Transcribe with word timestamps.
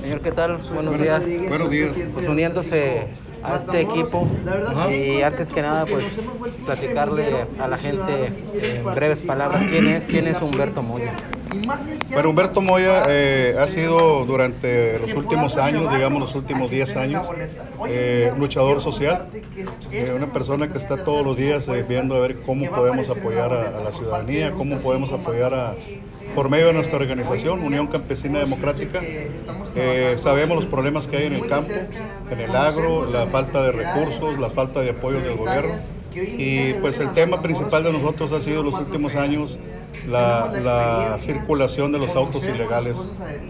Señor, 0.00 0.20
¿qué 0.22 0.32
tal? 0.32 0.58
Buenos 0.74 0.98
días. 0.98 1.22
Buenos 1.48 1.70
días. 1.70 1.92
Pues 2.14 2.28
uniéndose 2.28 3.06
a 3.42 3.56
este 3.56 3.80
equipo 3.82 4.26
y 4.90 5.22
antes 5.22 5.48
que 5.48 5.62
nada 5.62 5.84
pues 5.86 6.04
platicarle 6.64 7.46
a 7.58 7.68
la 7.68 7.76
gente 7.78 8.32
en 8.52 8.84
breves 8.84 9.20
palabras 9.20 9.62
quién 9.68 9.88
es, 9.88 10.04
quién 10.04 10.26
es 10.26 10.40
Humberto 10.40 10.82
Moya. 10.82 11.12
Bueno, 12.10 12.30
Humberto 12.30 12.60
Moya 12.60 13.04
eh, 13.08 13.56
ha 13.58 13.66
sido 13.66 14.24
durante 14.24 14.98
los 14.98 15.14
últimos 15.14 15.56
años, 15.56 15.92
digamos 15.92 16.20
los 16.20 16.34
últimos 16.34 16.70
10 16.70 16.96
años, 16.96 17.26
eh, 17.88 18.30
un 18.32 18.40
luchador 18.40 18.80
social, 18.80 19.28
eh, 19.90 20.12
una 20.14 20.32
persona 20.32 20.68
que 20.68 20.78
está 20.78 21.04
todos 21.04 21.24
los 21.24 21.36
días 21.36 21.68
viendo 21.88 22.14
a 22.14 22.20
ver 22.20 22.40
cómo 22.42 22.70
podemos 22.70 23.08
apoyar 23.08 23.52
a, 23.52 23.78
a 23.78 23.82
la 23.82 23.92
ciudadanía, 23.92 24.52
cómo 24.52 24.78
podemos 24.78 25.12
apoyar 25.12 25.54
a, 25.54 25.74
por 26.34 26.48
medio 26.48 26.68
de 26.68 26.74
nuestra 26.74 26.96
organización, 26.96 27.60
Unión 27.60 27.86
Campesina 27.88 28.38
Democrática. 28.38 29.00
Eh, 29.74 30.16
sabemos 30.18 30.56
los 30.56 30.66
problemas 30.66 31.06
que 31.06 31.16
hay 31.16 31.26
en 31.26 31.34
el 31.34 31.48
campo, 31.48 31.72
en 32.30 32.40
el 32.40 32.54
agro, 32.54 33.10
la 33.10 33.26
falta 33.26 33.62
de 33.62 33.72
recursos, 33.72 34.38
la 34.38 34.50
falta 34.50 34.80
de 34.80 34.90
apoyo 34.90 35.20
del 35.20 35.36
gobierno. 35.36 35.74
Y 36.14 36.72
pues 36.74 36.98
el 36.98 37.12
tema 37.12 37.40
principal 37.40 37.84
de 37.84 37.92
nosotros 37.92 38.32
ha 38.32 38.40
sido 38.40 38.62
los 38.62 38.74
últimos 38.74 39.14
años 39.14 39.58
la, 40.06 41.16
circulación 41.18 41.92
de 41.92 41.98
los 41.98 42.14
autos 42.16 42.44
ilegales 42.44 42.96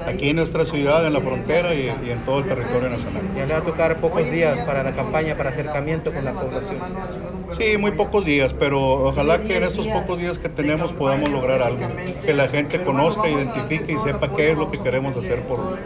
aquí 0.07 0.30
en 0.30 0.37
nuestra 0.37 0.65
ciudad, 0.65 1.07
en 1.07 1.13
la 1.13 1.21
frontera 1.21 1.75
y, 1.75 1.89
en 1.89 2.25
todo 2.25 2.41
el 2.41 2.45
territorio 2.45 2.89
nacional. 2.89 3.23
Ya 3.37 3.47
le 3.47 3.53
va 3.53 3.61
a 3.61 3.65
tocar 3.65 3.97
pocos 3.99 4.30
días 4.30 4.59
para 4.61 4.83
la 4.83 4.95
campaña, 4.95 5.37
para 5.37 5.51
acercamiento 5.51 6.13
con 6.13 6.25
la 6.25 6.33
población. 6.33 6.79
Sí, 7.51 7.77
muy 7.79 7.93
pocos 7.93 8.25
días, 8.25 8.53
pero 8.53 9.09
ojalá 9.09 9.41
que 9.41 9.57
en 9.57 9.65
estos 9.65 9.87
pocos 9.87 10.19
días 10.19 10.39
que 10.39 10.49
tenemos 10.49 10.93
podamos 10.93 11.30
lograr 11.30 11.63
algo, 11.63 11.87
que 12.25 12.35
la 12.35 12.49
gente 12.49 12.83
conozca, 12.83 13.29
identifique 13.29 13.93
y 13.93 13.97
sepa 13.99 14.35
qué 14.35 14.52
es 14.52 14.59
lo 14.59 14.71
que 14.71 14.79
queremos 14.79 15.16
hacer 15.16 15.41
por, 15.43 15.79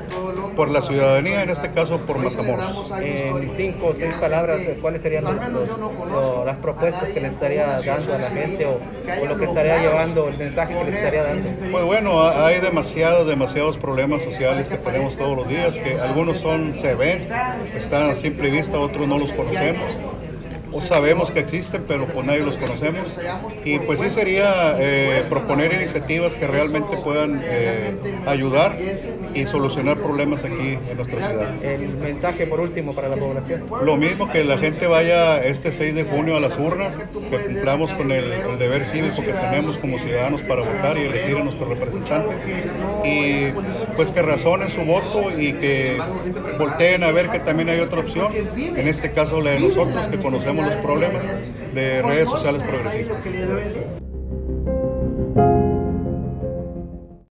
por 0.55 0.71
la 0.71 0.83
ciudadanía, 0.83 1.43
en 1.43 1.51
este 1.51 1.71
caso 1.71 1.99
por 2.01 2.19
Matamoros. 2.19 2.91
En 3.01 3.51
cinco 3.57 3.89
o 3.89 3.95
seis 3.95 4.15
palabras, 4.15 4.61
¿cuáles 4.81 5.03
serían 5.03 5.25
las 5.25 6.57
propuestas 6.59 7.11
que 7.11 7.21
le 7.21 7.29
estaría 7.29 7.81
dando 7.81 8.15
a 8.15 8.19
la 8.19 8.31
gente 8.31 8.67
o, 8.67 8.81
lo 9.27 9.37
que 9.37 9.45
estaría 9.45 9.81
llevando, 9.81 10.29
el 10.29 10.39
mensaje 10.39 10.75
que 10.75 10.85
le 10.85 10.97
estaría 10.97 11.25
dando? 11.25 11.49
Pues 11.71 11.85
bueno, 11.85 12.23
hay 12.23 12.61
demasiados, 12.61 13.27
demasiados 13.27 13.77
problemas 13.77 14.23
sociales 14.23 14.69
que 14.69 14.79
tenemos 14.79 15.17
todos 15.17 15.37
los 15.37 15.49
días, 15.49 15.75
que 15.77 16.01
algunos 16.01 16.39
son, 16.39 16.75
se 16.75 16.95
ven, 16.95 17.21
están 17.75 18.11
a 18.11 18.15
simple 18.15 18.51
vista, 18.51 18.79
otros 18.79 19.07
no 19.07 19.19
los 19.19 19.33
conocemos 19.33 20.14
o 20.75 20.81
sabemos 20.81 21.31
que 21.31 21.39
existen, 21.39 21.85
pero 21.87 22.07
pues 22.07 22.27
nadie 22.27 22.41
los 22.41 22.57
conocemos. 22.57 23.07
Y 23.65 23.79
pues 23.79 24.01
sí 24.01 24.11
sería 24.11 24.75
eh, 24.77 25.25
proponer 25.29 25.73
iniciativas 25.73 26.35
que 26.35 26.49
realmente 26.49 26.97
puedan 26.97 27.41
eh, 27.45 27.95
ayudar 28.27 28.77
y 29.35 29.47
solucionar 29.47 29.99
problemas 29.99 30.45
aquí 30.45 30.79
en 30.89 30.97
nuestra 30.97 31.21
ciudad. 31.21 31.65
El 31.65 31.97
mensaje 31.99 32.47
por 32.47 32.61
último 32.61 32.95
para 32.95 33.09
la 33.09 33.17
población. 33.17 33.65
Lo 33.85 33.97
mismo 33.97 34.31
que 34.31 34.45
la 34.45 34.59
gente 34.59 34.87
vaya 34.87 35.45
este 35.45 35.71
6 35.71 35.95
de 35.95 36.05
junio 36.05 36.37
a 36.37 36.41
las 36.41 36.59
urnas, 36.59 36.99
que 36.99 37.39
cumplamos 37.39 37.93
con 37.93 38.11
el, 38.11 38.25
deber 38.59 38.85
cívico 38.85 39.23
que 39.23 39.33
tenemos 39.33 39.79
como 39.79 39.99
ciudadanos 39.99 40.41
para 40.43 40.63
votar 40.63 40.97
y 40.99 41.03
elegir 41.03 41.37
a 41.37 41.45
nuestros 41.45 41.69
representantes. 41.69 42.43
Y 43.05 43.53
pues 43.97 44.11
que 44.11 44.23
razonen 44.23 44.71
su 44.71 44.83
voto 44.83 45.31
y 45.39 45.53
que 45.53 46.01
volteen 46.59 47.05
a 47.05 47.13
ver 47.13 47.29
que 47.29 47.39
también 47.39 47.69
hay 47.69 47.81
otra 47.81 48.01
opción, 48.01 48.33
en 48.57 48.89
este 48.89 49.13
caso 49.13 49.41
la 49.41 49.53
de 49.53 49.61
nosotros 49.61 50.09
que 50.09 50.19
conocemos 50.19 50.64
los 50.65 50.75
problemas 50.77 51.25
de 51.75 52.03
redes 52.03 52.29
sociales 52.29 52.63
progresistas. 52.63 54.04